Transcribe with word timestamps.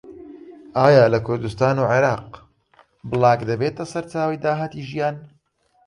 ئایا 0.81 1.05
لە 1.13 1.19
کوردستان 1.25 1.75
و 1.79 1.89
عێراق 1.91 2.29
بڵاگ 3.09 3.39
دەبێتە 3.49 3.83
سەرچاوەی 3.91 4.41
داهاتی 4.45 4.85
ژیان؟ 4.89 5.15